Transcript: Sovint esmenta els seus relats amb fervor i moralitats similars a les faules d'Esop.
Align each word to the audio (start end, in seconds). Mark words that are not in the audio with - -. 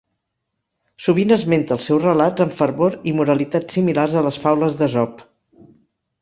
Sovint 1.07 1.33
esmenta 1.35 1.75
els 1.75 1.85
seus 1.89 2.01
relats 2.07 2.45
amb 2.45 2.55
fervor 2.61 2.97
i 3.11 3.13
moralitats 3.19 3.79
similars 3.79 4.17
a 4.23 4.25
les 4.29 4.41
faules 4.47 4.81
d'Esop. 4.83 5.23